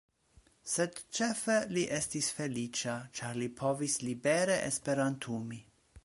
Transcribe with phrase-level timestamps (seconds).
[0.75, 5.61] Sed ĉefe li estis feliĉa, ĉar li povis libere esperantumi.